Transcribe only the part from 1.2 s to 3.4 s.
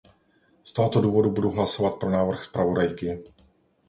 budu hlasovat pro návrh zpravodajky.